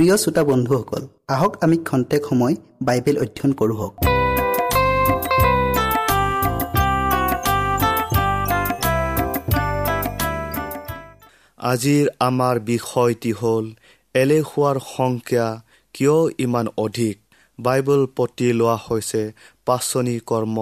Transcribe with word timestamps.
প্ৰিয় 0.00 0.16
শ্ৰোতা 0.16 0.42
বন্ধুসকল 0.44 1.02
আহক 1.28 1.52
আমি 1.60 1.76
খন্তেক 1.88 2.22
সময় 2.28 2.54
বাইবেল 2.82 3.16
অধ্যয়ন 3.18 3.52
কৰোঁ 3.52 3.78
আজিৰ 11.60 12.06
আমাৰ 12.28 12.56
বিষয়টি 12.72 13.32
হ'ল 13.32 13.66
এলেহুৱাৰ 14.14 14.76
সংখ্যা 14.96 15.46
কিয় 15.94 16.16
ইমান 16.38 16.66
অধিক? 16.76 17.16
বাইবেল 17.58 18.02
পতি 18.16 18.48
লোৱা 18.52 18.76
হৈছে 18.86 19.22
পাচনি 19.66 20.16
কৰ্ম 20.26 20.56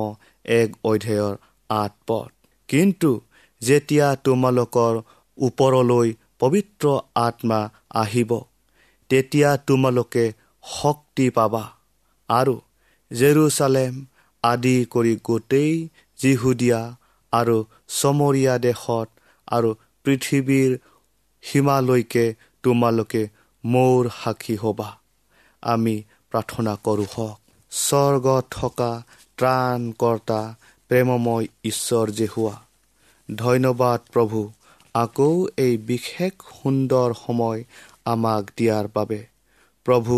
এক 0.44 0.69
অধ্যায়ৰ 0.85 1.35
আঠ 1.69 1.93
পদ। 2.06 2.29
কিন্তু 2.69 3.11
যেতিয়া 3.62 4.06
তোমালোকৰ 4.25 4.94
ওপৰলৈ 5.38 6.08
পবিত্ৰ 6.38 6.87
আত্মা 7.14 7.61
আহিব 7.94 8.31
তেতিয়া 9.09 9.57
তোমালোকে 9.57 10.33
শক্তি 10.65 11.31
পাবা। 11.31 11.65
আৰু 12.29 12.61
জেৰুচালেম 13.13 14.05
আদি 14.43 14.87
কৰি 14.91 15.17
গোটেই 15.25 15.89
যিহুদীয়া 16.19 16.97
আৰু 17.33 17.65
চমৰীয়া 17.89 18.59
দেশত 18.59 19.09
আৰু 19.47 19.75
পৃথিৱীৰ 20.05 20.79
সীমালৈকে 21.43 22.35
তোমালোকে 22.63 23.29
মোৰ 23.65 24.11
সাক্ষী 24.25 24.57
হ'বা। 24.57 24.89
আমি 25.63 26.03
প্ৰাৰ্থনা 26.31 26.77
কৰোঁ 26.85 27.07
হওক। 27.17 27.41
স্বৰ্গত 27.71 28.45
থকা 28.51 29.03
ত্ৰাণকৰ্তা 29.37 30.55
প্ৰেমময় 30.89 31.47
ঈশ্বৰ 31.65 32.11
যে 32.11 32.27
হোৱা। 32.37 32.57
ধন্যবাদ 33.35 34.01
প্ৰভু। 34.13 34.51
আকৌ 34.95 35.47
এই 35.57 35.77
বিশেষ 35.77 36.33
সুন্দৰ 36.63 37.15
সময় 37.27 37.65
আমাক 38.13 38.45
দিয়াৰ 38.57 38.87
বাবে। 38.95 39.21
প্ৰভু 39.87 40.17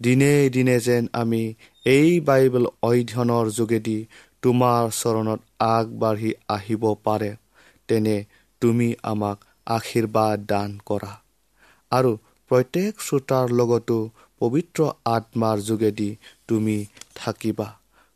দিনে 0.00 0.32
দিনে 0.54 0.76
যেন 0.80 1.04
আমি 1.12 1.42
এই 1.86 2.10
বাইবেল 2.20 2.66
অধ্যয়নৰ 2.82 3.46
যোগেদি 3.50 3.98
তোমাৰ 4.42 4.82
চৰণত 5.00 5.40
আগবাঢ়ি 5.68 6.30
আহিব 6.48 6.82
পাৰে 7.04 7.30
তেনে 7.88 8.16
তুমি 8.62 8.88
আমাক 9.02 9.38
আশীৰ্বাদ 9.66 10.38
দান 10.46 10.70
কৰা। 10.86 11.12
আৰু 11.92 12.10
প্ৰত্যেক 12.50 12.92
শ্ৰোতাৰ 13.00 13.46
লগতো 13.50 13.98
পবিত্ৰ 14.40 14.80
আত্মাৰ 15.04 15.58
যোগেদি 15.60 16.10
তুমি 16.48 16.78
থাকিবা। 17.14 17.68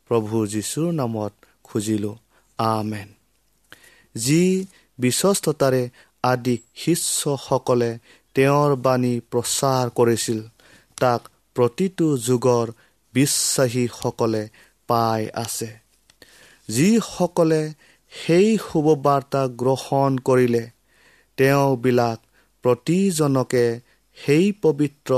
প্ৰভু 0.09 0.35
যীশুৰ 0.47 0.89
নামত 0.93 1.33
খুজিলোঁ 1.63 2.15
আমেন। 2.59 3.07
যি 4.15 4.43
বিশ্বস্ততাৰে 4.99 5.83
আদি 6.23 6.55
শিষ্যসকলে 6.75 7.91
তেওঁৰ 8.35 8.75
বাণী 8.75 9.19
প্ৰচাৰ 9.31 9.89
কৰিছিল। 9.95 10.39
তাক 10.99 11.21
প্ৰতিটো 11.55 12.07
যুগৰ 12.17 12.71
বিশ্বাসীসকলে 13.13 14.43
পাই 14.87 15.27
আছে। 15.33 15.69
যিসকলে 16.69 17.61
সেই 18.11 18.57
শুভবাৰ্তা 18.57 19.47
গ্ৰহণ 19.61 20.17
কৰিলে 20.17 20.63
তেওঁবিলাক 21.37 22.19
প্ৰতিজনকে 22.63 23.65
সেই 24.17 24.51
পবিত্ৰ 24.61 25.11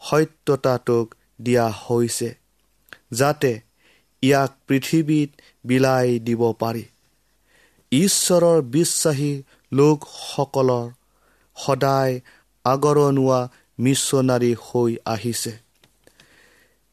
সত্যতাটোক 0.00 1.14
দিয়া 1.42 1.66
হৈছে 1.84 2.34
যাতে 3.10 3.52
ইয়াক 4.22 4.52
পৃথিৱীত 4.66 5.30
বিলাই 5.64 6.18
দিব 6.18 6.42
পাৰি। 6.52 6.84
ঈশ্বৰৰ 7.92 8.62
বিশ্বাসী 8.62 9.32
লোকসকলৰ 9.72 10.86
সদায় 11.56 12.20
আগৰণুৱা 12.64 13.40
মিছনাৰী 13.78 14.52
হৈ 14.62 14.90
আহিছে। 15.06 15.52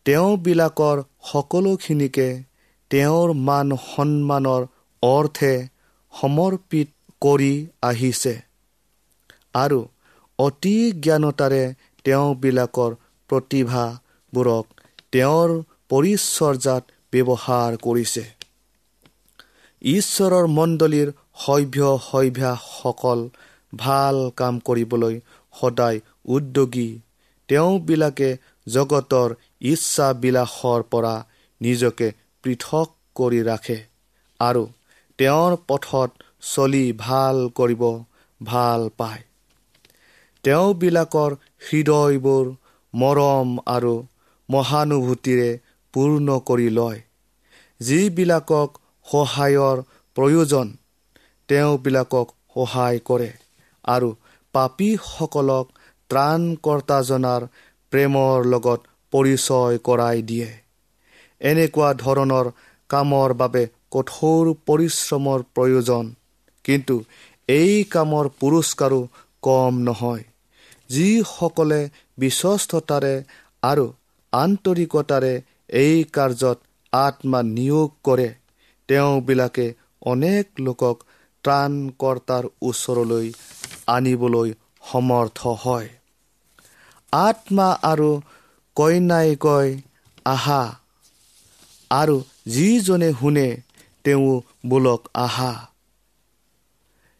তেওঁবিলাকৰ 0.06 0.98
সকলোখিনিকে 1.24 2.30
তেওঁৰ 2.92 3.30
মান 3.48 3.68
সন্মানৰ 3.84 4.62
অৰ্থে 5.04 5.54
সমৰ্পিত 6.14 6.90
কৰি 7.22 7.54
আহিছে 7.84 8.34
আৰু 9.56 9.80
অতি 10.40 10.76
জ্ঞানতাৰে 11.04 11.64
তেওঁবিলাকৰ 12.06 12.92
প্ৰতিভাবোৰক 13.30 14.66
তেওঁৰ 15.14 15.50
পৰিচৰ্যাত 15.90 16.84
ব্যৱহাৰ 17.14 17.72
কৰিছে। 17.86 18.24
ঈশ্বৰৰ 19.82 20.46
মণ্ডলীৰ 20.58 21.10
সভ্য 21.40 21.80
সভ্যাসকল 22.04 23.20
ভাল 23.74 24.18
কাম 24.36 24.60
কৰিবলৈ 24.68 25.16
সদায় 25.54 25.98
উদ্যোগী। 26.26 26.90
তেওঁবিলাকে 27.50 28.30
জগতৰ 28.68 29.30
ইচ্ছাবিলাসৰ 29.62 30.82
পৰা 30.92 31.16
নিজকে 31.62 32.08
পৃথক 32.44 32.88
কৰি 33.16 33.42
ৰাখে 33.44 33.80
আৰু 34.40 34.64
তেওঁৰ 35.20 35.52
পথত 35.68 36.10
চলি 36.54 36.86
ভাল 37.00 37.38
কৰিব 37.56 37.84
ভাল 38.42 38.82
পায়। 38.98 39.22
তেওঁবিলাকৰ 40.44 41.32
হৃদয়বোৰ 41.68 42.46
মৰম 42.94 43.50
আৰু 43.68 43.94
মহানুভূতিৰে 44.50 45.50
পূৰ্ণ 45.94 46.28
কৰি 46.40 46.70
লয়। 46.70 47.00
যিবিলাকক 47.82 48.70
সহায়ৰ 49.06 49.78
প্ৰয়োজন 50.18 50.68
তেওঁবিলাকক 51.50 52.28
সহায় 52.56 53.00
কৰে 53.00 53.32
আৰু 53.86 54.10
পাপীসকলক 54.54 55.66
ত্ৰাণকৰ্তাজনাৰ 56.10 57.42
প্ৰেমৰ 57.92 58.38
লগত 58.46 58.80
পৰিচয় 59.14 59.78
কৰাই 59.84 60.18
দিয়ে। 60.22 60.50
এনেকুৱা 61.42 61.90
ধৰণৰ 61.94 62.52
কামৰ 62.90 63.34
বাবে 63.34 63.64
কঠোৰ 63.92 64.52
পৰিশ্ৰমৰ 64.66 65.40
প্ৰয়োজন 65.56 66.12
কিন্তু 66.66 66.96
এই 67.50 67.74
কামৰ 67.92 68.26
পুৰস্কাৰো 68.40 69.00
কম 69.44 69.74
নহয়। 69.82 70.24
যিসকলে 70.90 71.82
বিশ্বস্ততাৰে 72.18 73.16
আৰু 73.64 73.86
আন্তৰিকতাৰে 74.34 75.34
এই 75.80 76.04
কাৰ্যত 76.14 76.58
আত্মা 76.94 77.40
নিয়োগ 77.50 77.90
কৰে 78.04 78.30
তেওঁবিলাকে 78.90 79.68
অনেক 80.06 80.46
লোকক 80.60 80.98
ত্ৰাণকৰ্তাৰ 81.44 82.44
ওচৰলৈ 82.62 83.28
আনিবলৈ 83.96 84.50
সমৰ্থ 84.92 85.40
হয়। 85.64 85.90
আত্মা 87.12 87.68
আৰু 87.84 88.10
কইনাই 88.78 89.36
কয় 89.40 89.70
আহা। 90.26 90.62
আৰু 91.92 92.16
যিজনে 92.48 93.10
শুনে 93.20 93.48
তেওঁ 94.04 94.42
বোলক 94.66 95.02
আহা। 95.14 95.52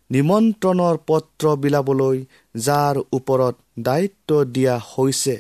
নিমন্ত্ৰণৰ 0.10 0.98
পত্ৰ 1.08 1.56
বিলাবলৈ 1.56 2.18
যাৰ 2.56 2.96
ওপৰত 3.14 3.56
দায়িত্ব 3.80 4.44
দিয়া 4.56 4.76
হৈছে 4.92 5.36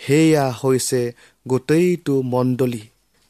সেয়া 0.00 0.46
হৈছে 0.60 1.02
গোটেইটো 1.48 2.14
মণ্ডলী। 2.22 2.82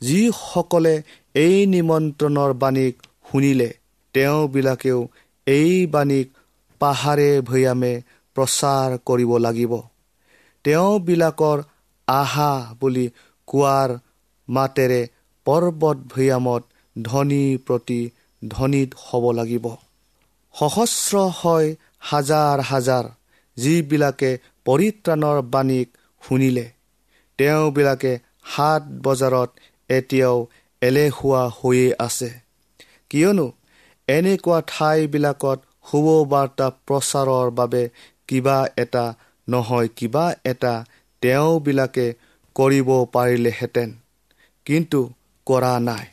যিসকলে 0.02 0.94
এই 1.34 1.56
নিমন্ত্ৰণৰ 1.66 2.52
বাণীক 2.52 2.94
শুনিলে 3.30 3.68
তেওঁবিলাকেও 4.14 5.00
এই 5.46 5.86
বাণীক 5.86 6.28
পাহাৰে 6.80 7.30
ভৈয়ামে 7.40 7.92
প্ৰচাৰ 8.36 8.98
কৰিব 9.06 9.30
লাগিব। 9.36 9.72
তেওঁবিলাকৰ 10.64 11.58
আহা 12.08 12.50
বুলি 12.80 13.06
কোৱাৰ 13.48 13.90
মাতেৰে 14.48 15.00
পৰ্বত 15.46 15.98
ভৈয়ামত 16.12 16.62
ধনী 16.96 17.44
প্ৰতি 17.66 18.00
ধনীত 18.42 18.90
হ'ব 19.04 19.24
লাগিব। 19.30 19.66
সহস্ৰ 20.54 21.14
হয় 21.40 21.68
হাজাৰ 22.10 22.56
হাজাৰ 22.60 23.04
যিবিলাকে 23.56 24.30
পৰিত্ৰাণৰ 24.64 25.38
বাণীক 25.52 25.88
শুনিলে 26.22 26.66
তেওঁবিলাকে 27.38 28.12
সাত 28.52 28.82
বজাৰত 29.02 29.50
এতিয়াও 29.90 30.38
এলেহুৱা 30.82 31.42
হৈয়ে 31.58 31.88
আছে। 31.98 32.30
কিয়নো 33.10 33.46
এনেকুৱা 34.08 34.58
ঠাইবিলাকত 34.66 35.58
শুভবাৰ্তা 35.90 36.66
প্ৰচাৰৰ 36.86 37.48
বাবে 37.54 37.82
কিবা 38.28 38.58
এটা 38.76 39.04
নহয় 39.48 39.88
কিবা 39.96 40.24
এটা 40.44 40.74
তেওঁবিলাকে 41.22 42.06
কৰিব 42.56 42.88
পাৰিলেহেঁতেন 43.12 43.90
কিন্তু 44.66 45.00
কৰা 45.46 45.74
নাই। 45.80 46.06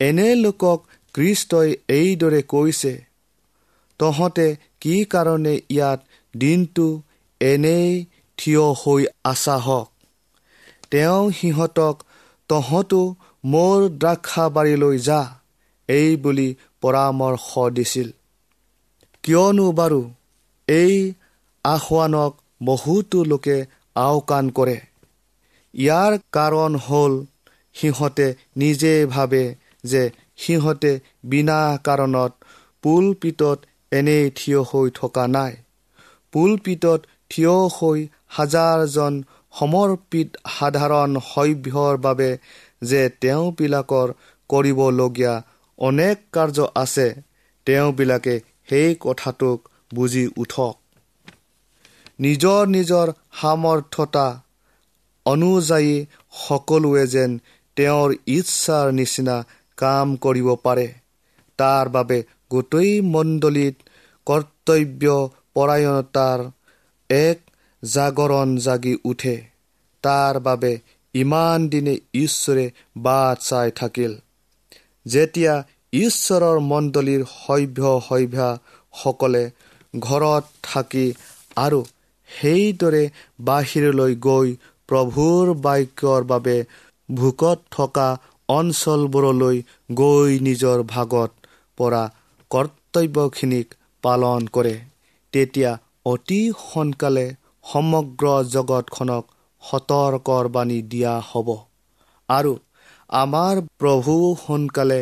এনে 0.00 0.28
লোকক 0.34 0.78
কৃষ্টই 1.14 1.70
এইদৰে 1.88 2.40
কৈছে 2.42 2.92
তহঁতে 4.00 4.46
কি 4.80 4.94
কাৰণে 5.04 5.54
ইয়াত 5.70 6.00
দিনটো 6.34 6.86
এনেই 7.40 7.92
থিয় 8.38 8.64
হৈ 8.82 9.02
আছা 9.24 9.56
হওক 9.56 9.88
তেওঁ 10.90 11.22
সিহঁতক 11.30 11.96
তহঁতো 12.50 13.00
মোৰ 13.44 13.78
দ্ৰাক্ষাবাৰীলৈ 13.98 14.96
যা 14.98 15.20
এই 15.88 16.10
বুলি 16.16 16.48
পৰামৰ্শ 16.80 17.66
দিছিল। 17.70 18.08
কিয়নো 19.26 19.66
বাৰু 19.72 20.00
এই 20.68 20.94
আহ্বানক 21.64 22.32
বহুতো 22.64 23.18
লোকে 23.24 23.56
আওকাণ 23.96 24.44
কৰে। 24.50 24.76
ইয়াৰ 25.74 26.12
কাৰণ 26.32 26.72
হ'ল 26.86 27.14
সিহঁতে 27.74 28.26
নিজে 28.56 28.94
ভাবে 29.06 29.42
যে 29.84 30.02
সিহঁতে 30.36 30.92
বিনা 31.24 31.60
কাৰণত 31.84 32.32
পুলপিতত 32.84 33.58
এনেই 33.92 34.24
থিয় 34.36 34.60
হৈ 34.62 34.88
থকা 34.94 35.24
নাই। 35.26 35.52
পুলপিতত 36.32 37.00
থিয় 37.30 37.56
হৈ 37.74 38.00
হাজাৰজন 38.28 39.14
সমৰ্পিত 39.54 40.28
সাধাৰণ 40.56 41.10
সভ্যৰ 41.26 41.94
বাবে 42.00 42.30
যে 42.82 43.02
তেওঁবিলাকৰ 43.20 44.08
কৰিবলগীয়া 44.50 45.34
অনেক 45.78 46.16
কাৰ্য 46.32 46.58
আছে 46.74 47.06
তেওঁবিলাকে 47.66 48.34
সেই 48.68 48.96
কথাটোক 49.00 49.68
বুজি 49.94 50.28
উঠক। 50.36 50.76
নিজৰ 52.20 52.66
নিজৰ 52.66 53.12
সামৰ্থতা 53.40 54.42
অনুযায়ী 55.26 56.06
সকলোৱে 56.32 57.06
যেন 57.06 57.38
তেওঁৰ 57.76 58.14
ইচ্ছাৰ 58.26 58.92
নিচিনা 58.92 59.44
কাম 59.76 60.16
কৰিব 60.16 60.54
পাৰে। 60.54 60.94
তাৰ 61.56 61.88
বাবে 61.88 62.22
গোটেই 62.50 63.00
মণ্ডলীত 63.00 63.76
কৰ্তব্য 64.26 65.30
পৰায়ণতাৰ 65.54 66.50
এক 67.10 67.38
জাগৰণ 67.84 68.56
জাগি 68.56 68.98
উঠে। 69.04 69.44
তাৰ 70.02 70.40
বাবে 70.40 70.78
ইমান 71.14 71.68
দিনে 71.68 71.98
ঈশ্বৰে 72.14 72.70
বাট 72.96 73.40
চাই 73.40 73.70
থাকিল। 73.70 74.16
যেতিয়া 75.06 75.64
ঈশ্বৰৰ 75.96 76.58
মণ্ডলীৰ 76.70 77.22
সভ্য 77.32 77.90
সভ্যাসকলে 78.08 79.44
ঘৰত 79.94 80.44
থাকি 80.62 81.06
আৰু 81.56 81.80
সেইদৰে 82.28 83.02
বাহিৰলৈ 83.40 84.12
গৈ 84.26 84.48
প্ৰভুৰ 84.88 85.52
বাক্যৰ 85.66 86.22
বাবে 86.32 86.56
ভোকত 87.08 87.58
থকা 87.70 88.08
অঞ্চলবোৰলৈ 88.48 89.56
গৈ 89.94 90.30
নিজৰ 90.40 90.82
ভাগত 90.88 91.30
পৰা 91.78 92.02
কৰ্তব্যখিনিক 92.50 93.74
পালন 94.04 94.42
কৰে। 94.48 94.76
তেতিয়া 95.32 95.72
অতি 96.06 96.40
সোনকালে 96.64 97.26
সমগ্ৰ 97.64 98.26
জগতখনক 98.54 99.24
সতৰ্কৰ 99.62 100.44
বাণী 100.48 100.80
দিয়া 100.92 101.14
হ'ব। 101.30 101.48
আৰু 102.28 102.52
আমাৰ 103.10 103.54
প্ৰভু 103.78 104.14
সোনকালে 104.46 105.00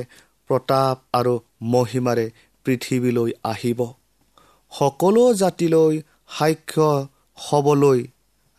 প্ৰতাপ 0.48 0.96
আৰু 1.12 1.34
মহিমাৰে 1.62 2.26
পৃথিৱীলৈ 2.66 3.30
আহিব। 3.44 3.80
সকলো 4.72 5.24
জাতিলৈ 5.34 5.94
সাক্ষ্য 6.38 6.90
হ'বলৈ 7.38 8.00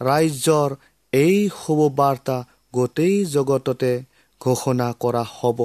ৰাজ্যৰ 0.02 0.70
এই 1.14 1.50
শুভবাৰ্তা 1.60 2.38
গোটেই 2.74 3.26
জগততে 3.26 3.94
ঘোষণা 4.42 4.88
কৰা 5.00 5.24
হ'ব। 5.32 5.60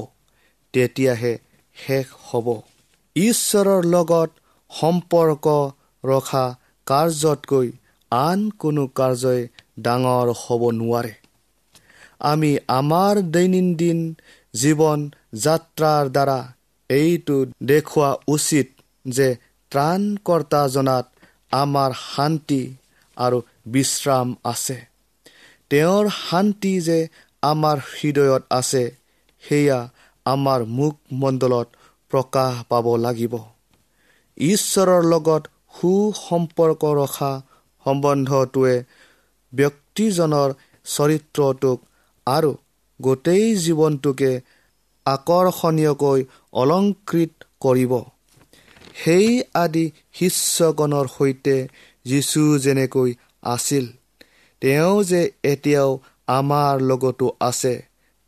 তেতিয়াহে 0.75 1.33
শেষ 1.77 2.07
হ'ব। 2.25 2.47
ঈশ্বৰৰ 3.17 3.83
লগত 3.85 4.31
সম্পৰ্ক 4.71 5.47
ৰখা 6.05 6.45
কাৰ্যতকৈ 6.87 7.69
আন 8.13 8.41
কোনো 8.59 8.87
কাৰ্যই 8.95 9.41
ডাঙৰ 9.79 10.29
হ'ব 10.43 10.63
নোৱাৰে। 10.71 11.13
আমি 12.21 12.51
আমাৰ 12.69 13.15
দৈনন্দিন 13.35 13.99
জীৱন 14.55 15.01
যাত্ৰাৰ 15.33 16.05
দ্বাৰা 16.09 16.39
এইটো 16.91 17.37
দেখুওৱা 17.63 18.11
উচিত 18.29 18.67
যে 19.05 19.29
ত্ৰাণকৰ্তাজনাত 19.73 21.07
আমাৰ 21.53 21.91
শান্তি 22.07 22.63
আৰু 23.17 23.39
বিশ্ৰাম 23.67 24.29
আছে। 24.45 24.79
তেওঁৰ 25.71 26.05
শান্তি 26.21 26.73
যে 26.81 26.99
আমাৰ 27.43 27.77
হৃদয়ত 27.91 28.43
আছে 28.51 28.85
সেয়া 29.43 29.79
আমাৰ 30.27 30.61
মুখমণ্ডলত 30.79 31.69
প্ৰকাশ 32.11 32.53
পাব 32.69 32.87
লাগিব। 32.97 33.35
ঈশ্বৰৰ 34.39 35.03
লগত 35.13 35.43
সু 35.75 35.91
সম্পৰ্ক 36.29 36.83
ৰখা 37.01 37.33
সম্বন্ধটোৱে 37.87 38.77
ব্যক্তিজনৰ 39.53 40.51
চৰিত্ৰটোক 40.87 41.79
আৰু 42.27 42.51
গোটেই 43.01 43.47
জীৱনটোকে 43.57 44.33
আকৰ্ষণীয়কৈ 45.07 46.21
অলংকৃত 46.53 47.33
কৰিব। 47.61 47.93
সেই 49.05 49.43
আদি 49.55 49.91
শিষ্যগণৰ 50.13 51.07
সৈতে 51.19 51.69
যীশু 52.05 52.59
যেনেকৈ 52.59 53.15
আছিল 53.43 53.87
তেওঁ 54.61 55.05
যে 55.05 55.23
এতিয়াও 55.45 55.99
আমাৰ 56.27 56.81
লগতো 56.81 57.27
আছে 57.41 57.75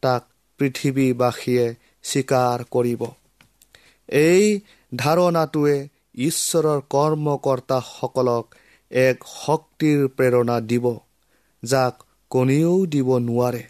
তাক 0.02 0.23
পৃথিৱীবাসীয়ে 0.59 1.75
স্বীকাৰ 2.02 2.64
কৰিব। 2.71 3.02
এই 4.09 4.61
ধাৰণাটোৱে 4.97 5.76
ঈশ্বৰৰ 6.14 6.81
কৰ্মকৰ্তাসকলক 6.91 8.45
এক 8.91 9.17
শক্তিৰ 9.47 10.09
প্ৰেৰণা 10.09 10.61
দিব 10.61 10.87
যাক 11.64 11.95
কোনেও 12.31 12.87
দিব 12.87 13.19
নোৱাৰে। 13.19 13.62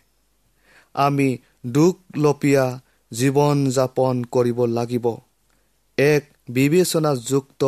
আমি 0.95 1.39
দুখলপীয়া 1.67 2.81
জীৱন 3.13 3.59
যাপন 3.71 4.15
কৰিব 4.31 4.59
লাগিব। 4.69 5.07
এক 5.99 6.23
বিবেচনাযুক্ত 6.49 7.63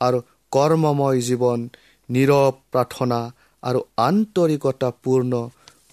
আৰু 0.00 0.18
কৰ্মময় 0.52 1.20
জীৱন 1.20 1.60
নীৰৱ 2.08 2.46
প্ৰাৰ্থনা 2.72 3.20
আৰু 3.62 3.80
আন্তৰিকতাপূৰ্ণ 3.98 5.32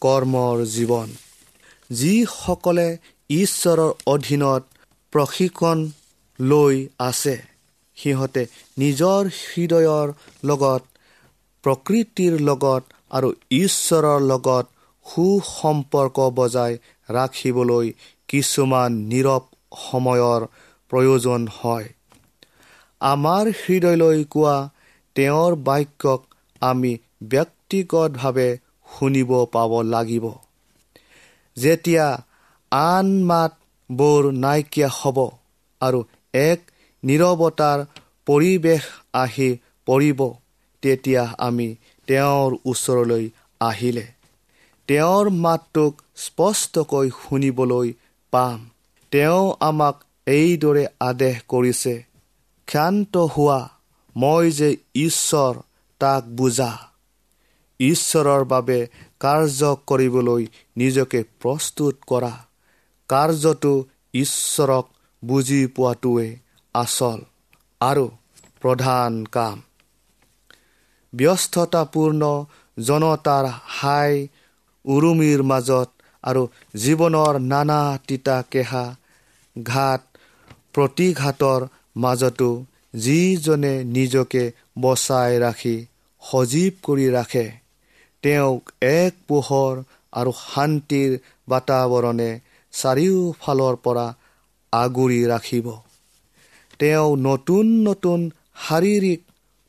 কৰ্মৰ 0.02 0.58
জীৱন। 0.76 1.10
যিসকলে 1.94 2.88
ঈশ্বৰৰ 3.30 3.92
অধীনত 4.06 4.64
প্ৰশিক্ষণ 5.14 5.78
লৈ 6.40 6.76
আছে 7.00 7.36
সিহঁতে 7.98 8.44
নিজৰ 8.78 9.22
হৃদয়ৰ 9.40 10.08
লগত 10.44 10.82
প্ৰকৃতিৰ 11.64 12.34
লগত 12.42 12.84
আৰু 13.12 13.30
ঈশ্বৰৰ 13.58 14.20
লগত 14.22 14.66
সুসম্পৰ্ক 15.06 16.18
বজাই 16.36 16.74
ৰাখিবলৈ 17.10 17.88
কিছুমান 18.34 18.96
নীৰৱ 19.12 19.44
সময়ৰ 19.82 20.46
প্ৰয়োজন 20.92 21.48
হয়। 21.58 21.88
আমাৰ 23.02 23.46
হৃদয়লৈ 23.62 24.24
কোৱা 24.30 24.56
তেওঁৰ 25.16 25.56
বাক্যক 25.56 26.22
আমি 26.62 26.92
ব্যক্তিগতভাৱে 27.24 28.50
শুনিব 28.94 29.32
পাব 29.46 29.72
লাগিব। 29.82 30.26
যেতিয়া 31.58 32.08
আন 32.72 33.08
মাতবোৰ 33.24 34.32
নাইকিয়া 34.44 34.90
হ'ব 34.90 35.18
আৰু 35.82 36.00
এক 36.34 36.60
নীৰৱতাৰ 37.04 37.80
পৰিৱেশ 38.28 38.84
আহি 39.14 39.50
পৰিব 39.88 40.20
তেতিয়া 40.84 41.24
আমি 41.38 41.68
তেওঁৰ 42.08 42.56
ওচৰলৈ 42.66 43.26
আহিলে। 43.62 44.06
তেওঁৰ 44.90 45.30
মাতটোক 45.30 46.02
স্পষ্টকৈ 46.16 47.10
শুনিবলৈ 47.22 47.94
পাম। 48.34 48.60
তেওঁ 49.12 49.44
আমাক 49.60 50.04
এইদৰে 50.28 50.84
আদেশ 51.00 51.36
কৰিছে 51.48 51.94
ক্ষান্ত 52.68 53.18
হোৱা 53.34 53.60
মই 54.16 54.52
যে 54.52 54.70
ঈশ্বৰ 54.96 55.54
তাক 56.02 56.24
বুজা। 56.38 56.72
ঈশ্বৰৰ 57.80 58.44
বাবে 58.44 58.80
কাৰ্য 59.20 59.76
কৰিবলৈ 59.88 60.44
নিজকে 60.78 61.24
প্ৰস্তুত 61.42 61.96
কৰা। 62.08 62.34
কাৰ্যটো 63.10 63.74
ঈশ্বৰক 64.14 64.86
বুজি 65.24 65.62
পোৱাটোৱে 65.68 66.28
আচল 66.76 67.20
আৰু 67.82 68.06
প্ৰধান 68.62 69.24
কাম। 69.32 69.62
ব্যস্ততাপূৰ্ণ 71.14 72.22
জনতাৰ 72.78 73.46
হাই 73.80 74.28
উৰুমিৰ 74.86 75.44
মাজত 75.44 75.90
আৰু 76.24 76.44
জীৱনৰ 76.76 77.34
নানা 77.44 77.82
তিতা 78.08 78.38
কেহা 78.52 78.84
ঘাট 79.56 80.02
প্ৰতিঘাতৰ 80.74 81.62
মাজতো 81.96 82.52
যিজনে 82.96 83.74
নিজকে 83.96 84.44
বচাই 84.80 85.34
ৰাখি 85.40 85.76
সজীৱ 86.24 86.74
কৰি 86.84 87.08
ৰাখে 87.10 87.46
তেওঁক 88.24 88.64
এক 88.82 89.14
পোহৰ 89.28 89.76
আৰু 90.14 90.32
শান্তিৰ 90.40 91.12
বাতাৱৰণে 91.50 92.32
চাৰিওফালৰ 92.74 93.76
পৰা 93.86 94.06
আগুৰি 94.74 95.22
ৰাখিব। 95.26 95.68
তেওঁ 96.80 97.10
নতুন 97.18 97.66
নতুন 97.88 98.20
শাৰীৰিক 98.68 99.22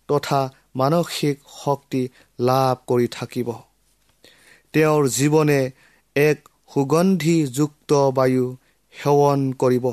তথা 0.09 0.41
মানসিক 0.77 1.37
শক্তি 1.65 2.03
লাভ 2.41 2.77
কৰি 2.87 3.07
থাকিব। 3.09 3.49
তেওঁৰ 4.75 5.03
জীৱনে 5.09 5.61
এক 6.17 6.39
সুগন্ধিযুক্ত 6.75 7.91
বায়ু 8.15 8.45
সেৱন 8.95 9.41
কৰিব 9.59 9.87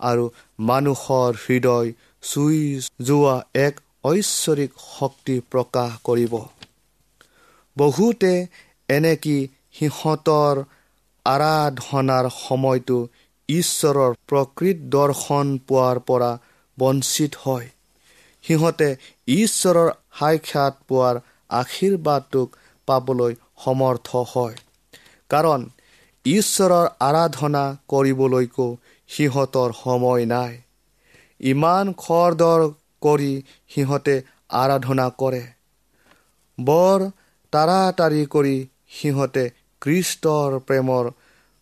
আৰু 0.00 0.24
মানুহৰ 0.60 1.38
হৃদয় 1.44 1.88
চুই 2.22 2.60
যোৱা 3.00 3.34
এক 3.60 3.80
ঐশ্বৰিক 4.04 4.72
শক্তি 4.84 5.36
প্ৰকাশ 5.50 5.90
কৰিব। 6.04 6.34
বহুতে 7.76 8.32
এনেকি 8.88 9.38
সিহঁতৰ 9.72 10.62
আৰাধনাৰ 11.26 12.26
সময়টো 12.38 12.98
ঈশ্বৰৰ 13.48 14.12
প্ৰকৃত 14.28 14.78
দৰ্শন 14.88 15.46
পোৱাৰ 15.68 15.98
পৰা 16.08 16.32
বঞ্চিত 16.78 17.32
হয়। 17.44 17.68
সিহঁতে 18.44 18.88
ঈশ্বৰৰ 19.36 19.90
সাক্ষাৎ 20.18 20.74
পোৱাৰ 20.88 21.20
আশীৰ্বাদটোক 21.50 22.48
পাবলৈ 22.88 23.32
সমৰ্থ 23.64 24.08
হয়। 24.32 24.56
কাৰণ 25.34 25.66
ঈশ্বৰৰ 26.24 26.86
আৰাধনা 27.00 27.64
কৰিবলৈকো 27.88 28.66
সিহঁতৰ 29.10 29.74
সময় 29.82 30.24
নাই। 30.26 30.54
ইমান 31.40 31.92
খৰদৰ 32.02 32.64
কৰি 33.02 33.32
সিহঁতে 33.74 34.16
আৰাধনা 34.62 35.06
কৰে। 35.22 35.42
বৰ 36.58 37.04
তাৰাতাৰি 37.52 38.22
কৰি 38.26 38.56
সিহঁতে 38.96 39.44
কৃষ্টৰ 39.82 40.58
প্ৰেমৰ 40.68 41.10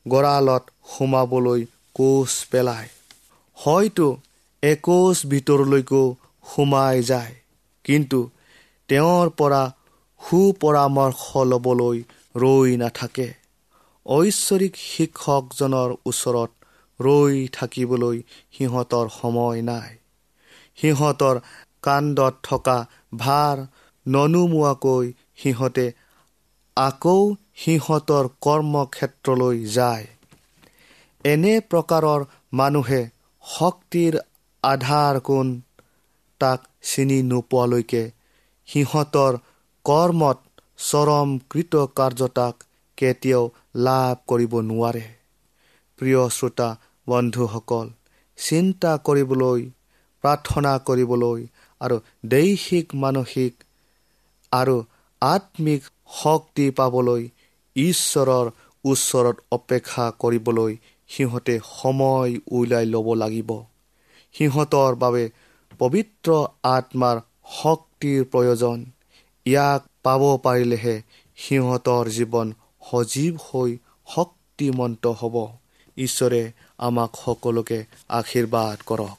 গঁড়ালত 0.06 0.64
সোমাবলৈ 0.92 1.64
কোচ 1.94 2.32
পেলায়। 2.50 2.88
হয়তো 3.56 4.08
একোচ 4.62 5.16
ভিতৰলৈকো 5.26 6.02
সোমাই 6.44 7.02
যায় 7.02 7.34
কিন্তু 7.84 8.20
তেওঁৰ 8.88 9.30
পৰা 9.38 9.62
সুপৰামৰ্শ 10.20 11.22
ল'বলৈ 11.50 11.98
ৰৈ 12.34 12.76
নাথাকে। 12.76 13.28
ঐশ্বৰিক 14.06 14.78
শিক্ষকজনৰ 14.82 15.94
ওচৰত 16.04 16.50
ৰৈ 17.00 17.42
থাকিবলৈ 17.52 18.18
সিহঁতৰ 18.52 19.12
সময় 19.14 19.62
নাই। 19.64 19.90
সিহঁতৰ 20.78 21.40
কাণ্ডত 21.82 22.34
থকা 22.42 22.76
ভাৰ 23.18 23.62
ননুমোৱাকৈ 24.06 25.12
সিহঁতে 25.36 25.86
আকৌ 26.76 27.20
সিহঁতৰ 27.58 28.28
কৰ্মক্ষেত্ৰলৈ 28.40 29.58
যায়। 29.72 30.06
এনে 31.24 31.54
প্ৰকাৰৰ 31.66 32.24
মানুহে 32.58 33.00
শক্তিৰ 33.44 34.18
আধাৰ 34.62 35.20
কোন 35.24 35.52
তাক 36.40 36.66
চিনি 36.84 37.18
নোপোৱালৈকে 37.26 38.02
সিহঁতৰ 38.68 39.38
কৰ্মত 39.84 40.38
চৰম 40.84 41.34
কৃতকাৰ্যতাক 41.50 42.66
কেতিয়াও 43.02 43.44
লাভ 43.84 44.14
কৰিব 44.26 44.52
নোৱাৰে। 44.68 45.04
প্ৰিয় 45.98 46.22
শ্ৰোতা 46.36 46.68
বন্ধুসকল 47.06 47.90
চিন্তা 48.38 48.92
কৰিবলৈ 49.06 49.60
প্ৰাৰ্থনা 50.24 50.72
কৰিবলৈ 50.88 51.40
আৰু 51.80 51.96
দৈহিক 52.32 52.94
মানসিক 53.02 53.64
আৰু 54.52 54.76
আত্মিক 55.22 55.82
শক্তি 56.14 56.66
পাবলৈ 56.78 57.22
ঈশ্বৰৰ 57.76 58.50
ওচৰত 58.84 59.36
অপেক্ষা 59.52 60.06
কৰিবলৈ 60.22 60.72
সিহঁতে 61.10 61.54
সময় 61.68 62.32
উলিয়াই 62.50 62.86
ল'ব 62.86 63.08
লাগিব। 63.14 63.50
সিহঁতৰ 64.34 64.92
বাবে 64.96 65.24
পবিত্ৰ 65.80 66.30
আত্মাৰ 66.70 67.20
শক্তিৰ 67.52 68.20
প্ৰয়োজন। 68.32 68.78
ইয়াক 69.46 69.80
পাব 70.02 70.22
পাৰিলেহে 70.44 70.96
সিহঁতৰ 71.38 72.10
জীৱন 72.16 72.52
সজীৱ 72.90 73.36
হৈ 73.36 73.78
শক্তিমন্ত 74.14 75.06
হ'ব। 75.06 75.46
ঈশ্বৰে 75.96 76.52
আমাক 76.78 77.10
সকলোকে 77.24 77.84
আশীৰ্বাদ 78.08 78.78
কৰক। 78.86 79.16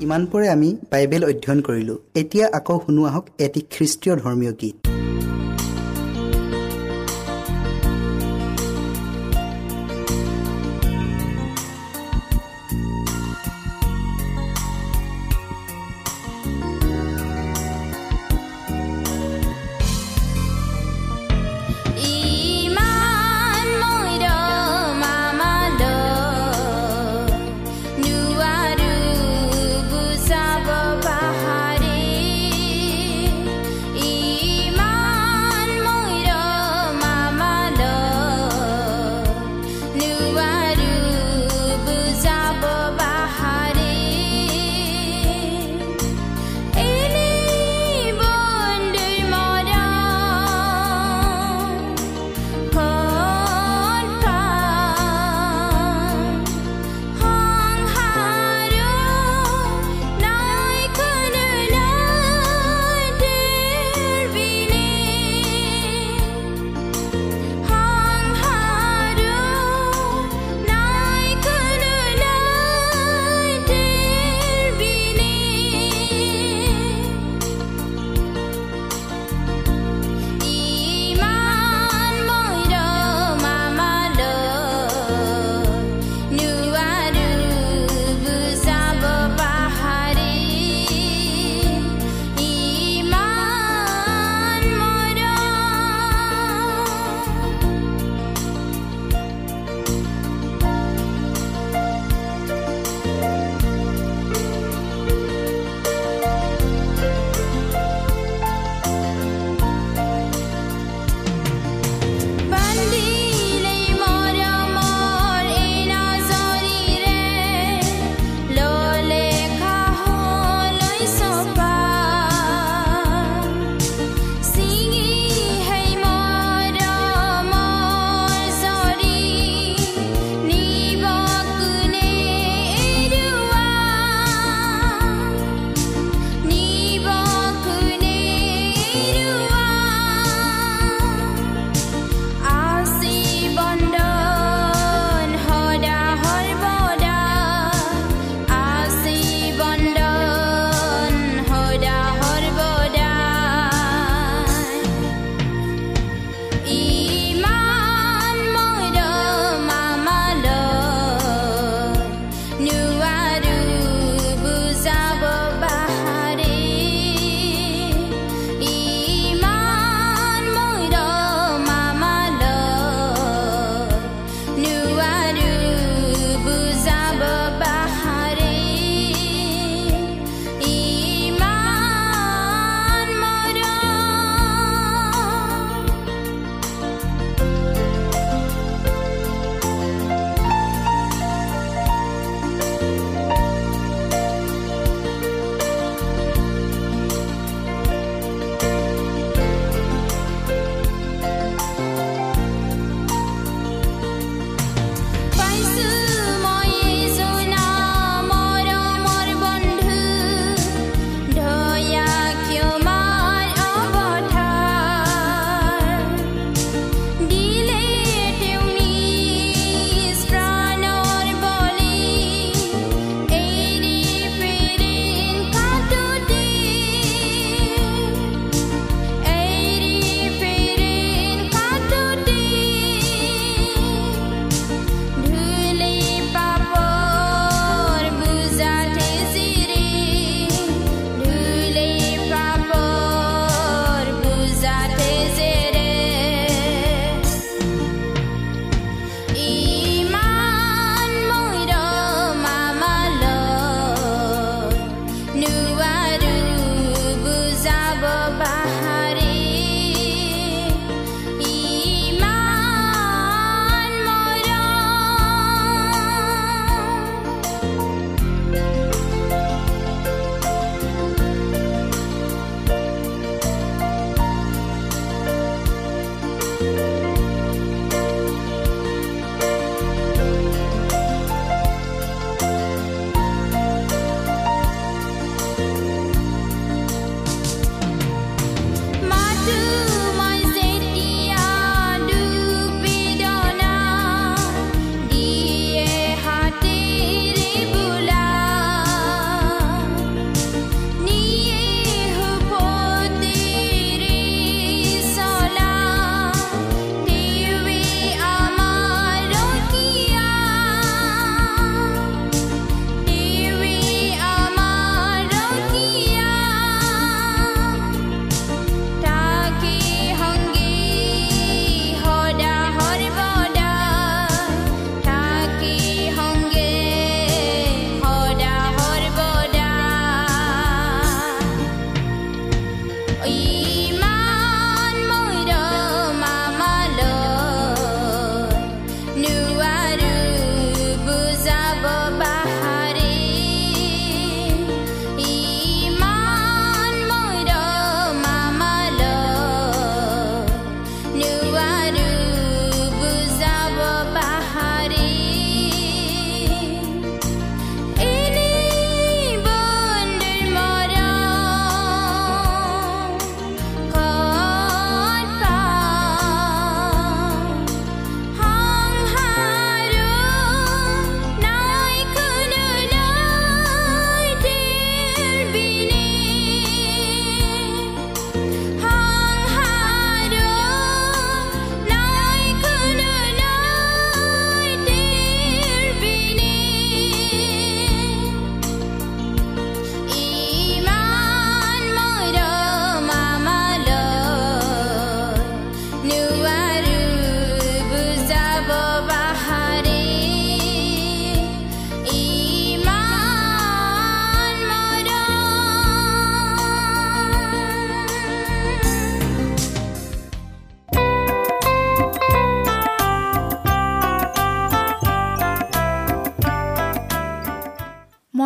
ইমানপৰে 0.00 0.48
আমি 0.48 0.76
বাইবেল 0.90 1.24
অধ্যয়ন 1.24 1.60
কৰিলোঁ। 1.60 1.96
এতিয়া 2.14 2.46
আকৌ 2.52 2.78
শুনো 2.86 3.04
আহক 3.04 3.26
এটি 3.38 3.60
খ্ৰীষ্টীয় 3.60 4.16
ধৰ্মীয় 4.16 4.52
গীত। 4.52 4.85